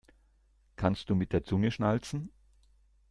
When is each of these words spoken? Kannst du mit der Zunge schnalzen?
Kannst 0.77 1.11
du 1.11 1.15
mit 1.15 1.31
der 1.31 1.43
Zunge 1.43 1.69
schnalzen? 1.69 2.31